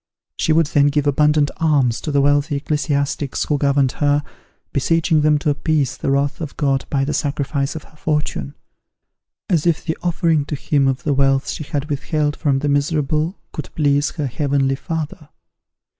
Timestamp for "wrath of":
6.09-6.57